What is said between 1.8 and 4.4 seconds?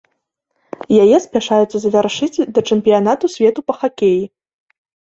завяршыць да чэмпіянату свету па хакеі.